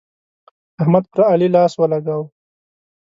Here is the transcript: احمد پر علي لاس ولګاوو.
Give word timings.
احمد 0.81 1.03
پر 1.11 1.21
علي 1.31 1.47
لاس 1.55 1.71
ولګاوو. 1.75 2.25